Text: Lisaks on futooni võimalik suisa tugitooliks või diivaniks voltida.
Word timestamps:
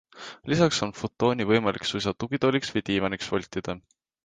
Lisaks 0.53 0.79
on 0.85 0.93
futooni 1.01 1.45
võimalik 1.51 1.87
suisa 1.91 2.15
tugitooliks 2.25 2.75
või 2.77 2.85
diivaniks 2.91 3.33
voltida. 3.37 3.79